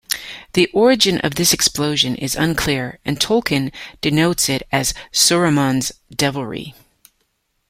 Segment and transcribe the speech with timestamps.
[0.53, 6.73] The origin of this explosion is unclear and Tolkien denotes it as "Saruman's devilry".